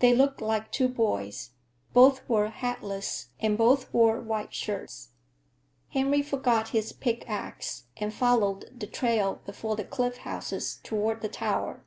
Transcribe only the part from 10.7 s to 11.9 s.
toward the tower.